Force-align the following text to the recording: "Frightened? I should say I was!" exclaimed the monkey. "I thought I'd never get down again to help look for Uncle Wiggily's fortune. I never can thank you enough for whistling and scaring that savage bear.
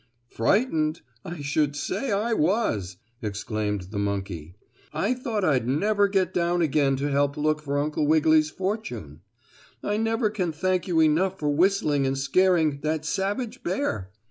"Frightened? 0.31 1.01
I 1.23 1.43
should 1.43 1.75
say 1.75 2.11
I 2.11 2.33
was!" 2.33 2.97
exclaimed 3.21 3.89
the 3.91 3.99
monkey. 3.99 4.55
"I 4.91 5.13
thought 5.13 5.43
I'd 5.45 5.67
never 5.67 6.07
get 6.07 6.33
down 6.33 6.63
again 6.63 6.95
to 6.95 7.11
help 7.11 7.37
look 7.37 7.61
for 7.61 7.77
Uncle 7.77 8.07
Wiggily's 8.07 8.49
fortune. 8.49 9.21
I 9.83 9.97
never 9.97 10.31
can 10.31 10.53
thank 10.53 10.87
you 10.87 11.01
enough 11.03 11.37
for 11.37 11.49
whistling 11.49 12.07
and 12.07 12.17
scaring 12.17 12.79
that 12.81 13.05
savage 13.05 13.61
bear. 13.61 14.09